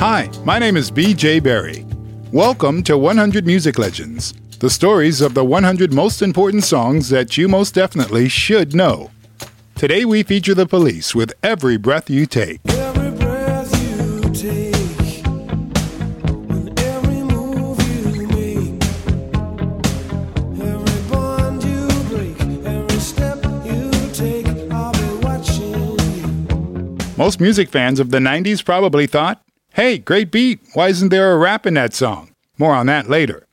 Hi, 0.00 0.30
my 0.44 0.60
name 0.60 0.76
is 0.76 0.92
BJ 0.92 1.42
Berry. 1.42 1.84
Welcome 2.32 2.84
to 2.84 2.96
100 2.96 3.44
Music 3.44 3.80
Legends, 3.80 4.32
the 4.60 4.70
stories 4.70 5.20
of 5.20 5.34
the 5.34 5.44
100 5.44 5.92
most 5.92 6.22
important 6.22 6.62
songs 6.62 7.08
that 7.08 7.36
you 7.36 7.48
most 7.48 7.74
definitely 7.74 8.28
should 8.28 8.76
know. 8.76 9.10
Today 9.74 10.04
we 10.04 10.22
feature 10.22 10.54
the 10.54 10.66
police 10.66 11.16
with 11.16 11.32
Every 11.42 11.78
Breath 11.78 12.08
You 12.08 12.26
Take. 12.26 12.60
Every 12.68 13.10
breath 13.10 13.72
you 13.82 14.20
take, 14.32 14.76
every 16.78 17.22
move 17.24 17.82
you 17.90 18.28
make, 18.28 18.84
every 20.62 21.10
bond 21.10 21.64
you 21.64 21.88
break, 22.08 22.40
every 22.64 23.00
step 23.00 23.44
you 23.66 23.90
take, 24.12 24.46
I'll 24.70 24.92
be 24.92 25.26
watching 25.26 25.96
you. 26.14 26.98
Most 27.16 27.40
music 27.40 27.68
fans 27.68 27.98
of 27.98 28.10
the 28.12 28.18
90s 28.18 28.64
probably 28.64 29.08
thought, 29.08 29.42
hey, 29.78 29.96
great 29.96 30.32
beat, 30.32 30.58
why 30.74 30.88
isn't 30.88 31.10
there 31.10 31.32
a 31.32 31.38
rap 31.38 31.64
in 31.64 31.74
that 31.74 31.94
song? 31.94 32.32
More 32.58 32.74
on 32.74 32.86
that 32.86 33.08
later. 33.08 33.46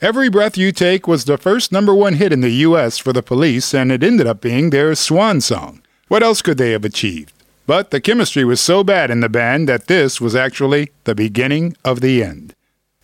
Every 0.00 0.30
Breath 0.30 0.56
You 0.56 0.72
Take 0.72 1.06
was 1.06 1.26
the 1.26 1.36
first 1.36 1.72
number 1.72 1.94
one 1.94 2.14
hit 2.14 2.32
in 2.32 2.40
the 2.40 2.64
US 2.68 2.96
for 2.96 3.12
the 3.12 3.22
police, 3.22 3.74
and 3.74 3.92
it 3.92 4.02
ended 4.02 4.26
up 4.26 4.40
being 4.40 4.70
their 4.70 4.94
swan 4.94 5.42
song. 5.42 5.82
What 6.06 6.22
else 6.22 6.40
could 6.40 6.56
they 6.56 6.70
have 6.70 6.86
achieved? 6.86 7.34
But 7.66 7.90
the 7.90 8.00
chemistry 8.00 8.46
was 8.46 8.62
so 8.62 8.82
bad 8.82 9.10
in 9.10 9.20
the 9.20 9.28
band 9.28 9.68
that 9.68 9.88
this 9.88 10.22
was 10.22 10.34
actually 10.34 10.90
the 11.04 11.14
beginning 11.14 11.76
of 11.84 12.00
the 12.00 12.22
end. 12.22 12.54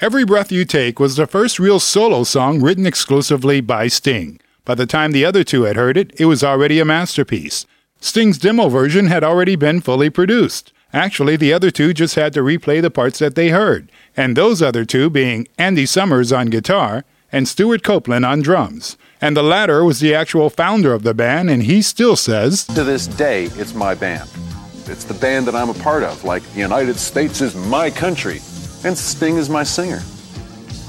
Every 0.00 0.24
Breath 0.24 0.50
You 0.50 0.64
Take 0.64 0.98
was 0.98 1.16
the 1.16 1.26
first 1.26 1.58
real 1.58 1.78
solo 1.78 2.24
song 2.24 2.62
written 2.62 2.86
exclusively 2.86 3.60
by 3.60 3.88
Sting. 3.88 4.40
By 4.64 4.74
the 4.74 4.86
time 4.86 5.12
the 5.12 5.26
other 5.26 5.44
two 5.44 5.64
had 5.64 5.76
heard 5.76 5.98
it, 5.98 6.18
it 6.18 6.24
was 6.24 6.42
already 6.42 6.80
a 6.80 6.86
masterpiece. 6.86 7.66
Sting's 8.00 8.38
demo 8.38 8.70
version 8.70 9.08
had 9.08 9.22
already 9.22 9.54
been 9.54 9.82
fully 9.82 10.08
produced. 10.08 10.72
Actually, 10.94 11.34
the 11.34 11.52
other 11.52 11.72
two 11.72 11.92
just 11.92 12.14
had 12.14 12.32
to 12.32 12.40
replay 12.40 12.80
the 12.80 12.88
parts 12.88 13.18
that 13.18 13.34
they 13.34 13.48
heard, 13.48 13.90
and 14.16 14.36
those 14.36 14.62
other 14.62 14.84
two 14.84 15.10
being 15.10 15.48
Andy 15.58 15.86
Summers 15.86 16.32
on 16.32 16.46
guitar 16.46 17.04
and 17.32 17.48
Stewart 17.48 17.82
Copeland 17.82 18.24
on 18.24 18.42
drums. 18.42 18.96
And 19.20 19.36
the 19.36 19.42
latter 19.42 19.84
was 19.84 19.98
the 19.98 20.14
actual 20.14 20.50
founder 20.50 20.94
of 20.94 21.02
the 21.02 21.12
band, 21.12 21.50
and 21.50 21.64
he 21.64 21.82
still 21.82 22.14
says, 22.14 22.64
To 22.66 22.84
this 22.84 23.08
day, 23.08 23.46
it's 23.56 23.74
my 23.74 23.96
band. 23.96 24.30
It's 24.86 25.02
the 25.02 25.14
band 25.14 25.48
that 25.48 25.56
I'm 25.56 25.68
a 25.68 25.74
part 25.74 26.04
of, 26.04 26.22
like 26.22 26.44
the 26.52 26.60
United 26.60 26.94
States 26.94 27.40
is 27.40 27.56
my 27.56 27.90
country, 27.90 28.36
and 28.84 28.96
Sting 28.96 29.36
is 29.36 29.50
my 29.50 29.64
singer. 29.64 30.00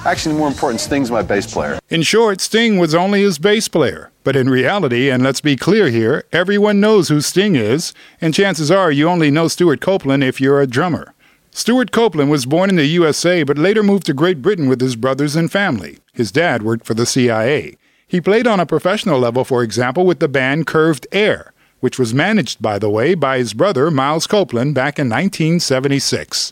Actually, 0.05 0.35
more 0.35 0.47
important, 0.47 0.79
Sting's 0.79 1.09
my 1.09 1.23
bass 1.23 1.51
player. 1.51 1.79
In 1.89 2.03
short, 2.03 2.39
Sting 2.39 2.77
was 2.77 2.93
only 2.93 3.21
his 3.21 3.39
bass 3.39 3.67
player. 3.67 4.11
But 4.23 4.35
in 4.35 4.49
reality, 4.49 5.09
and 5.09 5.23
let's 5.23 5.41
be 5.41 5.55
clear 5.55 5.89
here, 5.89 6.25
everyone 6.31 6.79
knows 6.79 7.09
who 7.09 7.21
Sting 7.21 7.55
is, 7.55 7.93
and 8.21 8.33
chances 8.33 8.69
are 8.69 8.91
you 8.91 9.09
only 9.09 9.31
know 9.31 9.47
Stewart 9.47 9.81
Copeland 9.81 10.23
if 10.23 10.39
you're 10.39 10.61
a 10.61 10.67
drummer. 10.67 11.13
Stewart 11.51 11.91
Copeland 11.91 12.29
was 12.29 12.45
born 12.45 12.69
in 12.69 12.75
the 12.75 12.85
USA 12.85 13.43
but 13.43 13.57
later 13.57 13.81
moved 13.81 14.05
to 14.05 14.13
Great 14.13 14.41
Britain 14.41 14.67
with 14.67 14.81
his 14.81 14.95
brothers 14.95 15.35
and 15.35 15.51
family. 15.51 15.99
His 16.13 16.31
dad 16.31 16.63
worked 16.63 16.85
for 16.85 16.93
the 16.93 17.05
CIA. 17.05 17.77
He 18.07 18.21
played 18.21 18.45
on 18.45 18.59
a 18.59 18.65
professional 18.65 19.19
level, 19.19 19.43
for 19.43 19.63
example, 19.63 20.05
with 20.05 20.19
the 20.19 20.27
band 20.27 20.67
Curved 20.67 21.07
Air, 21.11 21.53
which 21.79 21.97
was 21.97 22.13
managed, 22.13 22.61
by 22.61 22.77
the 22.77 22.89
way, 22.89 23.15
by 23.15 23.37
his 23.37 23.53
brother 23.53 23.89
Miles 23.89 24.27
Copeland 24.27 24.75
back 24.75 24.99
in 24.99 25.09
1976. 25.09 26.51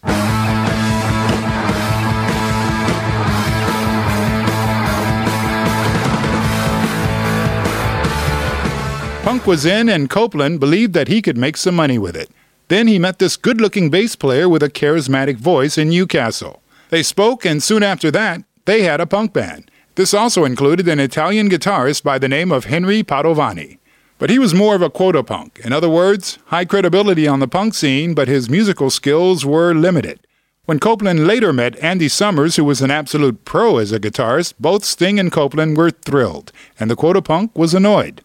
Punk 9.34 9.48
was 9.48 9.66
in, 9.66 9.90
and 9.90 10.12
Copeland 10.12 10.60
believed 10.60 10.94
that 10.94 11.08
he 11.08 11.20
could 11.20 11.38
make 11.38 11.58
some 11.58 11.74
money 11.74 11.98
with 11.98 12.16
it. 12.16 12.30
Then 12.68 12.88
he 12.88 13.00
met 13.00 13.18
this 13.18 13.36
good 13.36 13.60
looking 13.60 13.90
bass 13.90 14.16
player 14.16 14.48
with 14.48 14.62
a 14.62 14.70
charismatic 14.70 15.38
voice 15.38 15.76
in 15.76 15.90
Newcastle. 15.90 16.62
They 16.92 17.02
spoke, 17.02 17.44
and 17.44 17.64
soon 17.64 17.82
after 17.82 18.12
that, 18.12 18.44
they 18.66 18.84
had 18.84 19.02
a 19.02 19.08
punk 19.08 19.34
band. 19.34 19.72
This 19.96 20.14
also 20.14 20.46
included 20.46 20.88
an 20.88 21.00
Italian 21.00 21.50
guitarist 21.50 22.04
by 22.04 22.20
the 22.20 22.30
name 22.30 22.52
of 22.52 22.66
Henry 22.66 23.02
Padovani. 23.02 23.80
But 24.20 24.30
he 24.30 24.38
was 24.38 24.54
more 24.54 24.76
of 24.76 24.84
a 24.84 24.92
quota 24.92 25.24
punk. 25.24 25.60
In 25.64 25.74
other 25.74 25.90
words, 25.90 26.38
high 26.46 26.66
credibility 26.66 27.28
on 27.28 27.40
the 27.40 27.48
punk 27.48 27.74
scene, 27.74 28.14
but 28.14 28.28
his 28.28 28.52
musical 28.52 28.92
skills 28.92 29.44
were 29.44 29.74
limited. 29.74 30.20
When 30.66 30.80
Copeland 30.80 31.26
later 31.26 31.52
met 31.52 31.80
Andy 31.80 32.08
Summers, 32.08 32.58
who 32.58 32.66
was 32.66 32.84
an 32.84 32.92
absolute 32.92 33.46
pro 33.46 33.78
as 33.78 33.92
a 33.92 34.00
guitarist, 34.00 34.54
both 34.60 34.86
Sting 34.86 35.20
and 35.20 35.32
Copeland 35.32 35.76
were 35.76 35.90
thrilled, 35.90 36.52
and 36.80 36.88
the 36.88 36.96
quota 36.96 37.24
punk 37.24 37.58
was 37.58 37.74
annoyed. 37.74 38.22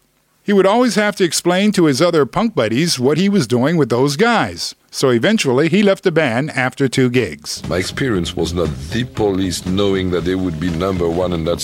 He 0.49 0.53
would 0.53 0.65
always 0.65 0.95
have 0.95 1.15
to 1.17 1.23
explain 1.23 1.71
to 1.73 1.85
his 1.85 2.01
other 2.01 2.25
punk 2.25 2.55
buddies 2.55 2.97
what 2.97 3.19
he 3.19 3.29
was 3.29 3.45
doing 3.45 3.77
with 3.77 3.89
those 3.89 4.15
guys. 4.15 4.73
So 4.89 5.09
eventually, 5.09 5.69
he 5.69 5.83
left 5.83 6.03
the 6.03 6.11
band 6.11 6.49
after 6.49 6.89
two 6.89 7.11
gigs. 7.11 7.61
My 7.69 7.77
experience 7.77 8.35
was 8.35 8.51
not 8.51 8.69
the 8.89 9.03
police 9.03 9.63
knowing 9.67 10.09
that 10.09 10.21
they 10.21 10.33
would 10.33 10.59
be 10.59 10.71
number 10.71 11.07
one 11.07 11.33
and 11.33 11.45
that 11.45 11.61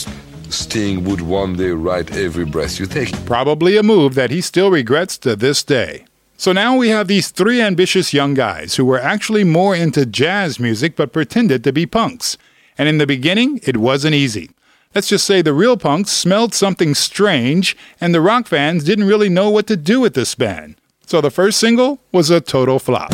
Sting 0.50 1.04
would 1.04 1.22
one 1.22 1.56
day 1.56 1.72
write 1.72 2.16
every 2.16 2.46
breath 2.46 2.80
you 2.80 2.86
take. 2.86 3.12
Probably 3.26 3.76
a 3.76 3.82
move 3.82 4.14
that 4.14 4.30
he 4.30 4.40
still 4.40 4.70
regrets 4.70 5.18
to 5.18 5.36
this 5.36 5.64
day. 5.64 6.06
So 6.38 6.52
now 6.52 6.78
we 6.78 6.90
have 6.90 7.08
these 7.08 7.30
three 7.32 7.64
ambitious 7.64 8.14
young 8.14 8.36
guys 8.36 8.76
who 8.76 8.86
were 8.86 9.02
actually 9.02 9.44
more 9.44 9.76
into 9.76 10.06
jazz 10.06 10.60
music 10.60 10.96
but 10.96 11.12
pretended 11.12 11.64
to 11.64 11.74
be 11.74 11.88
punks. 11.88 12.38
And 12.78 12.88
in 12.88 13.00
the 13.00 13.08
beginning, 13.08 13.62
it 13.64 13.78
wasn't 13.78 14.14
easy. 14.14 14.52
Let's 14.96 15.10
just 15.10 15.26
say 15.26 15.42
the 15.42 15.52
real 15.52 15.76
punks 15.76 16.10
smelled 16.10 16.54
something 16.54 16.96
strange, 16.96 17.76
and 18.00 18.16
the 18.16 18.22
rock 18.22 18.48
fans 18.48 18.86
didn't 18.86 19.08
really 19.08 19.28
know 19.28 19.50
what 19.50 19.68
to 19.68 19.76
do 19.76 20.00
with 20.00 20.14
this 20.14 20.36
band. 20.36 20.80
So 21.06 21.20
the 21.20 21.30
first 21.30 21.60
single 21.60 22.00
was 22.14 22.30
a 22.30 22.40
total 22.40 22.80
flop. 22.80 23.12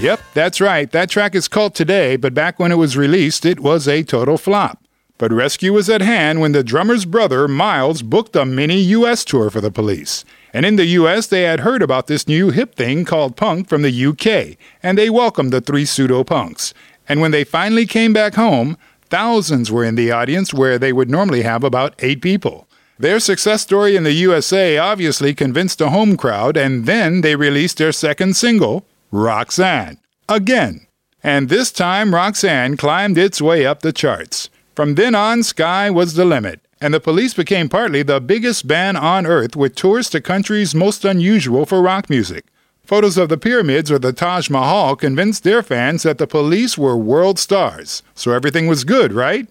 Yep, 0.00 0.20
that's 0.32 0.60
right. 0.62 0.90
That 0.90 1.10
track 1.10 1.34
is 1.34 1.46
cult 1.46 1.74
today, 1.74 2.16
but 2.16 2.32
back 2.32 2.58
when 2.58 2.72
it 2.72 2.76
was 2.76 2.96
released, 2.96 3.44
it 3.44 3.60
was 3.60 3.86
a 3.86 4.02
total 4.02 4.38
flop. 4.38 4.82
But 5.18 5.32
rescue 5.32 5.72
was 5.72 5.90
at 5.90 6.00
hand 6.00 6.40
when 6.40 6.52
the 6.52 6.62
drummer's 6.62 7.04
brother, 7.04 7.48
Miles, 7.48 8.02
booked 8.02 8.36
a 8.36 8.46
mini 8.46 8.78
US 8.78 9.24
tour 9.24 9.50
for 9.50 9.60
the 9.60 9.72
police. 9.72 10.24
And 10.52 10.64
in 10.64 10.76
the 10.76 10.86
US, 10.86 11.26
they 11.26 11.42
had 11.42 11.60
heard 11.60 11.82
about 11.82 12.06
this 12.06 12.26
new 12.26 12.50
hip 12.50 12.74
thing 12.74 13.04
called 13.04 13.36
punk 13.36 13.68
from 13.68 13.82
the 13.82 14.06
UK, 14.06 14.56
and 14.82 14.96
they 14.96 15.10
welcomed 15.10 15.52
the 15.52 15.60
three 15.60 15.84
pseudo 15.84 16.24
punks. 16.24 16.72
And 17.08 17.20
when 17.20 17.30
they 17.30 17.44
finally 17.44 17.86
came 17.86 18.12
back 18.12 18.34
home, 18.34 18.76
thousands 19.08 19.70
were 19.70 19.84
in 19.84 19.94
the 19.94 20.10
audience 20.10 20.52
where 20.52 20.78
they 20.78 20.92
would 20.92 21.10
normally 21.10 21.42
have 21.42 21.64
about 21.64 21.94
eight 22.00 22.20
people. 22.22 22.68
Their 22.98 23.20
success 23.20 23.62
story 23.62 23.94
in 23.94 24.02
the 24.02 24.12
USA 24.12 24.76
obviously 24.76 25.32
convinced 25.32 25.80
a 25.80 25.90
home 25.90 26.16
crowd, 26.16 26.56
and 26.56 26.84
then 26.84 27.20
they 27.20 27.36
released 27.36 27.78
their 27.78 27.92
second 27.92 28.36
single, 28.36 28.84
Roxanne. 29.12 29.98
Again. 30.28 30.86
And 31.22 31.48
this 31.48 31.72
time, 31.72 32.14
Roxanne 32.14 32.76
climbed 32.76 33.18
its 33.18 33.42
way 33.42 33.66
up 33.66 33.82
the 33.82 33.92
charts. 33.92 34.50
From 34.74 34.94
then 34.94 35.14
on, 35.14 35.42
sky 35.42 35.90
was 35.90 36.14
the 36.14 36.24
limit, 36.24 36.60
and 36.80 36.94
the 36.94 37.00
police 37.00 37.34
became 37.34 37.68
partly 37.68 38.02
the 38.02 38.20
biggest 38.20 38.66
band 38.66 38.96
on 38.96 39.26
earth 39.26 39.56
with 39.56 39.74
tours 39.74 40.08
to 40.10 40.20
countries 40.20 40.74
most 40.74 41.04
unusual 41.04 41.66
for 41.66 41.82
rock 41.82 42.08
music. 42.08 42.46
Photos 42.84 43.18
of 43.18 43.28
the 43.28 43.36
pyramids 43.36 43.90
or 43.90 43.98
the 43.98 44.12
Taj 44.12 44.48
Mahal 44.48 44.96
convinced 44.96 45.44
their 45.44 45.62
fans 45.62 46.04
that 46.04 46.18
the 46.18 46.26
police 46.26 46.78
were 46.78 46.96
world 46.96 47.38
stars, 47.38 48.02
so 48.14 48.32
everything 48.32 48.66
was 48.66 48.84
good, 48.84 49.12
right? 49.12 49.46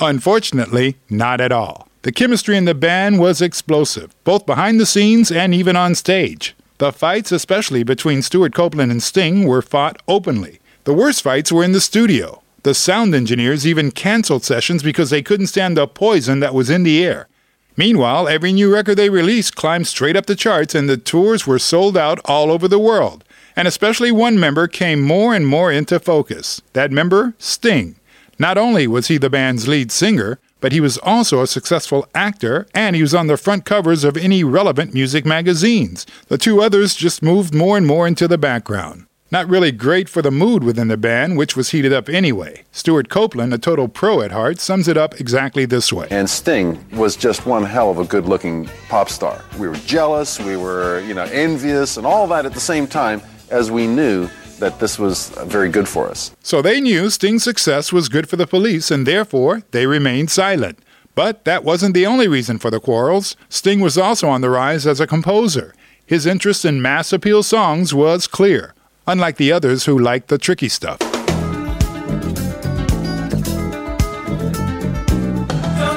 Unfortunately, 0.00 0.96
not 1.08 1.40
at 1.40 1.52
all. 1.52 1.88
The 2.02 2.12
chemistry 2.12 2.56
in 2.56 2.64
the 2.64 2.74
band 2.74 3.18
was 3.18 3.40
explosive, 3.40 4.14
both 4.24 4.44
behind 4.44 4.80
the 4.80 4.86
scenes 4.86 5.30
and 5.30 5.54
even 5.54 5.76
on 5.76 5.94
stage. 5.94 6.54
The 6.78 6.92
fights, 6.92 7.30
especially 7.32 7.84
between 7.84 8.20
Stewart 8.20 8.52
Copeland 8.52 8.90
and 8.90 9.02
Sting, 9.02 9.46
were 9.46 9.62
fought 9.62 10.02
openly. 10.08 10.58
The 10.82 10.92
worst 10.92 11.22
fights 11.22 11.52
were 11.52 11.64
in 11.64 11.72
the 11.72 11.80
studio. 11.80 12.42
The 12.64 12.72
sound 12.72 13.14
engineers 13.14 13.66
even 13.66 13.90
canceled 13.90 14.42
sessions 14.42 14.82
because 14.82 15.10
they 15.10 15.20
couldn't 15.20 15.48
stand 15.48 15.76
the 15.76 15.86
poison 15.86 16.40
that 16.40 16.54
was 16.54 16.70
in 16.70 16.82
the 16.82 17.04
air. 17.04 17.28
Meanwhile, 17.76 18.26
every 18.26 18.54
new 18.54 18.72
record 18.72 18.94
they 18.94 19.10
released 19.10 19.54
climbed 19.54 19.86
straight 19.86 20.16
up 20.16 20.24
the 20.24 20.34
charts 20.34 20.74
and 20.74 20.88
the 20.88 20.96
tours 20.96 21.46
were 21.46 21.58
sold 21.58 21.94
out 21.94 22.20
all 22.24 22.50
over 22.50 22.66
the 22.66 22.78
world. 22.78 23.22
And 23.54 23.68
especially 23.68 24.10
one 24.10 24.40
member 24.40 24.66
came 24.66 25.02
more 25.02 25.34
and 25.34 25.46
more 25.46 25.70
into 25.70 26.00
focus. 26.00 26.62
That 26.72 26.90
member, 26.90 27.34
Sting. 27.36 27.96
Not 28.38 28.56
only 28.56 28.86
was 28.86 29.08
he 29.08 29.18
the 29.18 29.28
band's 29.28 29.68
lead 29.68 29.92
singer, 29.92 30.38
but 30.62 30.72
he 30.72 30.80
was 30.80 30.96
also 30.96 31.42
a 31.42 31.46
successful 31.46 32.08
actor 32.14 32.66
and 32.74 32.96
he 32.96 33.02
was 33.02 33.14
on 33.14 33.26
the 33.26 33.36
front 33.36 33.66
covers 33.66 34.04
of 34.04 34.16
any 34.16 34.42
relevant 34.42 34.94
music 34.94 35.26
magazines. 35.26 36.06
The 36.28 36.38
two 36.38 36.62
others 36.62 36.94
just 36.94 37.22
moved 37.22 37.52
more 37.52 37.76
and 37.76 37.86
more 37.86 38.06
into 38.06 38.26
the 38.26 38.38
background. 38.38 39.04
Not 39.34 39.48
really 39.48 39.72
great 39.72 40.08
for 40.08 40.22
the 40.22 40.30
mood 40.30 40.62
within 40.62 40.86
the 40.86 40.96
band, 40.96 41.36
which 41.36 41.56
was 41.56 41.70
heated 41.70 41.92
up 41.92 42.08
anyway. 42.08 42.62
Stewart 42.70 43.08
Copeland, 43.08 43.52
a 43.52 43.58
total 43.58 43.88
pro 43.88 44.20
at 44.20 44.30
heart, 44.30 44.60
sums 44.60 44.86
it 44.86 44.96
up 44.96 45.20
exactly 45.20 45.64
this 45.64 45.92
way. 45.92 46.06
And 46.12 46.30
Sting 46.30 46.78
was 46.92 47.16
just 47.16 47.44
one 47.44 47.64
hell 47.64 47.90
of 47.90 47.98
a 47.98 48.04
good 48.04 48.26
looking 48.26 48.70
pop 48.88 49.08
star. 49.08 49.44
We 49.58 49.66
were 49.66 49.74
jealous, 49.74 50.38
we 50.38 50.56
were, 50.56 51.00
you 51.00 51.14
know, 51.14 51.24
envious, 51.24 51.96
and 51.96 52.06
all 52.06 52.28
that 52.28 52.46
at 52.46 52.54
the 52.54 52.60
same 52.60 52.86
time 52.86 53.20
as 53.50 53.72
we 53.72 53.88
knew 53.88 54.28
that 54.60 54.78
this 54.78 55.00
was 55.00 55.36
uh, 55.36 55.44
very 55.46 55.68
good 55.68 55.88
for 55.88 56.08
us. 56.08 56.30
So 56.44 56.62
they 56.62 56.80
knew 56.80 57.10
Sting's 57.10 57.42
success 57.42 57.92
was 57.92 58.08
good 58.08 58.28
for 58.28 58.36
the 58.36 58.46
police, 58.46 58.92
and 58.92 59.04
therefore 59.04 59.62
they 59.72 59.88
remained 59.88 60.30
silent. 60.30 60.78
But 61.16 61.44
that 61.44 61.64
wasn't 61.64 61.94
the 61.94 62.06
only 62.06 62.28
reason 62.28 62.58
for 62.58 62.70
the 62.70 62.78
quarrels. 62.78 63.34
Sting 63.48 63.80
was 63.80 63.98
also 63.98 64.28
on 64.28 64.42
the 64.42 64.50
rise 64.50 64.86
as 64.86 65.00
a 65.00 65.08
composer. 65.08 65.74
His 66.06 66.24
interest 66.24 66.64
in 66.64 66.82
mass 66.82 67.12
appeal 67.12 67.42
songs 67.42 67.94
was 67.94 68.26
clear, 68.26 68.73
unlike 69.06 69.36
the 69.36 69.52
others 69.52 69.84
who 69.84 69.98
like 69.98 70.26
the 70.28 70.38
tricky 70.38 70.68
stuff. 70.68 70.98
Don't 70.98 71.12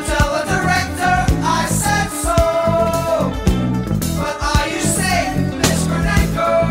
tell 0.05 0.33
the 0.37 0.43
director 0.45 1.15
I 1.43 1.65
said 1.69 2.09
so. 2.09 2.35
But 4.19 4.35
are 4.41 4.67
you 4.67 4.81
safe, 4.81 5.37
Miss 5.57 5.87
Bernanko? 5.87 6.69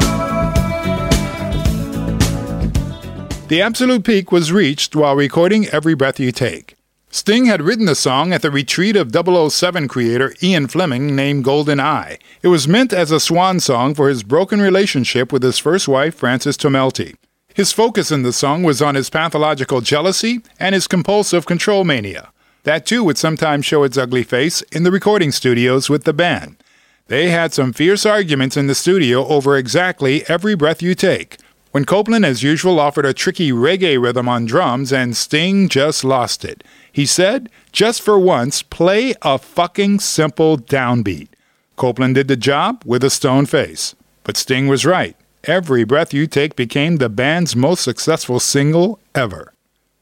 The 3.49 3.61
absolute 3.63 4.05
peak 4.05 4.31
was 4.31 4.53
reached 4.53 4.95
while 4.95 5.17
recording 5.17 5.67
Every 5.69 5.95
Breath 5.95 6.21
You 6.21 6.33
Take. 6.33 6.76
Sting 7.17 7.47
had 7.47 7.63
written 7.63 7.87
the 7.87 7.95
song 7.95 8.35
at 8.35 8.43
the 8.43 8.51
retreat 8.51 8.95
of 8.95 9.11
007 9.11 9.89
creator 9.89 10.35
Ian 10.43 10.67
Fleming 10.67 11.17
named 11.17 11.45
Golden 11.45 11.81
Eye. 11.81 12.19
It 12.43 12.49
was 12.49 12.69
meant 12.69 12.93
as 12.93 13.11
a 13.11 13.19
swan 13.19 13.59
song 13.59 13.95
for 13.95 14.11
his 14.11 14.23
broken 14.23 14.61
relationship 14.61 15.33
with 15.33 15.43
his 15.43 15.59
first 15.59 15.89
wife, 15.89 16.15
Frances 16.15 16.59
Tomelty. 16.59 17.17
His 17.55 17.73
focus 17.73 18.13
in 18.13 18.21
the 18.21 18.35
song 18.35 18.65
was 18.65 18.83
on 18.83 18.97
his 18.97 19.09
pathological 19.09 19.81
jealousy 19.81 20.43
and 20.61 20.75
his 20.75 20.87
compulsive 20.87 21.47
control 21.47 21.85
mania. 21.85 22.33
That 22.65 22.85
too 22.85 23.03
would 23.05 23.17
sometimes 23.17 23.65
show 23.65 23.83
its 23.83 23.97
ugly 23.97 24.23
face 24.23 24.61
in 24.71 24.83
the 24.83 24.93
recording 24.93 25.33
studios 25.33 25.89
with 25.89 26.05
the 26.05 26.13
band. 26.13 26.63
They 27.07 27.31
had 27.31 27.55
some 27.55 27.73
fierce 27.73 28.05
arguments 28.05 28.59
in 28.59 28.67
the 28.67 28.75
studio 28.75 29.27
over 29.27 29.57
exactly 29.57 30.29
every 30.29 30.55
breath 30.55 30.83
you 30.83 30.95
take. 30.95 31.39
When 31.77 31.85
Copeland, 31.85 32.25
as 32.25 32.43
usual, 32.43 32.81
offered 32.81 33.05
a 33.05 33.13
tricky 33.13 33.53
reggae 33.53 34.03
rhythm 34.03 34.31
on 34.31 34.47
drums 34.47 34.95
and 34.95 35.15
Sting 35.15 35.69
just 35.69 36.05
lost 36.05 36.43
it. 36.43 36.65
He 36.91 37.05
said, 37.05 37.51
just 37.71 38.01
for 38.01 38.19
once, 38.19 38.63
play 38.63 39.13
a 39.21 39.37
fucking 39.37 40.01
simple 40.01 40.57
downbeat. 40.57 41.29
Copeland 41.77 42.15
did 42.15 42.29
the 42.29 42.35
job 42.35 42.83
with 42.87 43.05
a 43.05 43.11
stone 43.11 43.45
face. 43.45 43.95
But 44.25 44.39
Sting 44.39 44.69
was 44.69 44.87
right. 44.87 45.17
Every 45.45 45.85
Breath 45.85 46.15
You 46.15 46.27
Take 46.27 46.57
became 46.57 46.97
the 46.97 47.11
band's 47.11 47.55
most 47.55 47.85
successful 47.85 48.41
single 48.41 48.99
ever. 49.15 49.53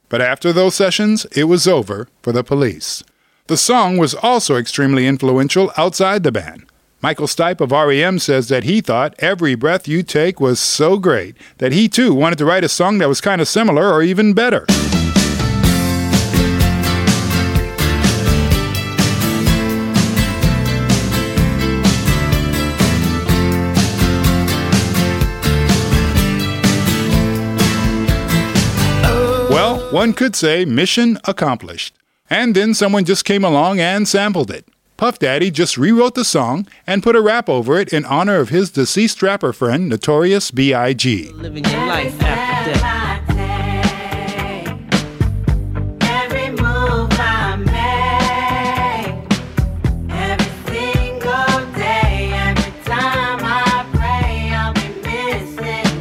But 0.07 0.21
after 0.21 0.53
those 0.53 0.75
sessions, 0.75 1.25
it 1.35 1.43
was 1.43 1.67
over 1.67 2.07
for 2.21 2.31
the 2.31 2.41
police. 2.41 3.03
The 3.47 3.57
song 3.57 3.97
was 3.97 4.15
also 4.15 4.55
extremely 4.55 5.07
influential 5.07 5.73
outside 5.75 6.23
the 6.23 6.31
band. 6.31 6.67
Michael 7.05 7.27
Stipe 7.27 7.61
of 7.61 7.69
REM 7.69 8.17
says 8.17 8.47
that 8.47 8.63
he 8.63 8.81
thought 8.81 9.13
Every 9.19 9.53
Breath 9.53 9.87
You 9.87 10.01
Take 10.01 10.39
was 10.39 10.59
so 10.59 10.97
great 10.97 11.37
that 11.59 11.71
he 11.71 11.87
too 11.87 12.15
wanted 12.15 12.39
to 12.39 12.45
write 12.45 12.63
a 12.63 12.67
song 12.67 12.97
that 12.97 13.07
was 13.07 13.21
kind 13.21 13.39
of 13.39 13.47
similar 13.47 13.93
or 13.93 14.01
even 14.01 14.33
better. 14.33 14.65
Well, 29.51 29.91
one 29.91 30.13
could 30.13 30.35
say 30.35 30.65
mission 30.65 31.19
accomplished. 31.25 31.93
And 32.31 32.55
then 32.55 32.73
someone 32.73 33.05
just 33.05 33.25
came 33.25 33.43
along 33.43 33.79
and 33.79 34.07
sampled 34.07 34.49
it. 34.49 34.67
Puff 34.97 35.19
Daddy 35.19 35.51
just 35.51 35.77
rewrote 35.77 36.15
the 36.15 36.23
song 36.23 36.67
and 36.87 37.03
put 37.03 37.17
a 37.17 37.21
rap 37.21 37.49
over 37.49 37.77
it 37.77 37.91
in 37.91 38.05
honor 38.05 38.37
of 38.37 38.47
his 38.47 38.71
deceased 38.71 39.21
rapper 39.21 39.51
friend, 39.51 39.89
Notorious 39.89 40.51
B.I.G. 40.51 41.31
living 41.33 41.65
your 41.65 41.85
life 41.85 42.21
after 42.21 42.71
death. 42.79 43.29
Every 46.01 46.49
move 46.51 47.09
I 47.11 47.57
make, 47.57 49.17
every 50.09 50.51
single 50.71 51.65
day, 51.73 52.31
every 52.33 52.71
time 52.85 53.39
I 53.43 53.85
pray, 53.93 54.53
I'll 54.53 54.73
be 54.73 54.87
missing 55.03 55.99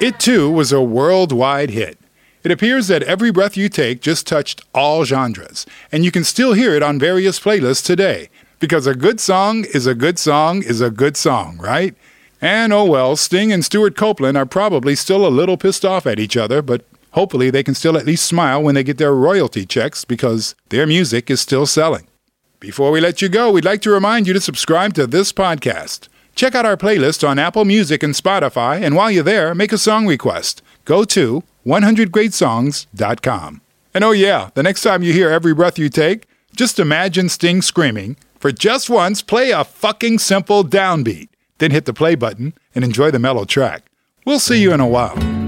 you. 0.00 0.06
It 0.06 0.20
too 0.20 0.50
was 0.50 0.70
a 0.70 0.82
worldwide 0.82 1.70
hit. 1.70 1.96
It 2.48 2.52
appears 2.52 2.88
that 2.88 3.02
Every 3.02 3.30
Breath 3.30 3.58
You 3.58 3.68
Take 3.68 4.00
just 4.00 4.26
touched 4.26 4.62
all 4.74 5.04
genres, 5.04 5.66
and 5.92 6.02
you 6.02 6.10
can 6.10 6.24
still 6.24 6.54
hear 6.54 6.74
it 6.74 6.82
on 6.82 6.98
various 6.98 7.38
playlists 7.38 7.84
today. 7.84 8.30
Because 8.58 8.86
a 8.86 8.94
good 8.94 9.20
song 9.20 9.66
is 9.74 9.86
a 9.86 9.94
good 9.94 10.18
song 10.18 10.62
is 10.62 10.80
a 10.80 10.88
good 10.88 11.18
song, 11.18 11.58
right? 11.58 11.94
And 12.40 12.72
oh 12.72 12.86
well, 12.86 13.16
Sting 13.16 13.52
and 13.52 13.62
Stewart 13.62 13.96
Copeland 13.96 14.38
are 14.38 14.46
probably 14.46 14.94
still 14.94 15.26
a 15.26 15.28
little 15.28 15.58
pissed 15.58 15.84
off 15.84 16.06
at 16.06 16.18
each 16.18 16.38
other, 16.38 16.62
but 16.62 16.86
hopefully 17.10 17.50
they 17.50 17.62
can 17.62 17.74
still 17.74 17.98
at 17.98 18.06
least 18.06 18.24
smile 18.24 18.62
when 18.62 18.74
they 18.74 18.82
get 18.82 18.96
their 18.96 19.14
royalty 19.14 19.66
checks 19.66 20.06
because 20.06 20.54
their 20.70 20.86
music 20.86 21.30
is 21.30 21.42
still 21.42 21.66
selling. 21.66 22.06
Before 22.60 22.90
we 22.90 23.02
let 23.02 23.20
you 23.20 23.28
go, 23.28 23.52
we'd 23.52 23.66
like 23.66 23.82
to 23.82 23.90
remind 23.90 24.26
you 24.26 24.32
to 24.32 24.40
subscribe 24.40 24.94
to 24.94 25.06
this 25.06 25.34
podcast. 25.34 26.08
Check 26.34 26.54
out 26.54 26.64
our 26.64 26.78
playlist 26.78 27.28
on 27.28 27.38
Apple 27.38 27.66
Music 27.66 28.02
and 28.02 28.14
Spotify, 28.14 28.80
and 28.80 28.96
while 28.96 29.10
you're 29.10 29.22
there, 29.22 29.54
make 29.54 29.72
a 29.72 29.76
song 29.76 30.06
request. 30.06 30.62
Go 30.86 31.04
to 31.04 31.42
100greatsongs.com. 31.68 33.60
And 33.94 34.04
oh, 34.04 34.12
yeah, 34.12 34.50
the 34.54 34.62
next 34.62 34.82
time 34.82 35.02
you 35.02 35.12
hear 35.12 35.28
Every 35.28 35.54
Breath 35.54 35.78
You 35.78 35.88
Take, 35.88 36.26
just 36.56 36.78
imagine 36.78 37.28
Sting 37.28 37.62
screaming, 37.62 38.16
For 38.38 38.52
just 38.52 38.88
once, 38.88 39.22
play 39.22 39.50
a 39.50 39.64
fucking 39.64 40.18
simple 40.18 40.64
downbeat. 40.64 41.28
Then 41.58 41.70
hit 41.72 41.84
the 41.84 41.92
play 41.92 42.14
button 42.14 42.54
and 42.74 42.84
enjoy 42.84 43.10
the 43.10 43.18
mellow 43.18 43.44
track. 43.44 43.84
We'll 44.24 44.38
see 44.38 44.62
you 44.62 44.72
in 44.72 44.80
a 44.80 44.86
while. 44.86 45.47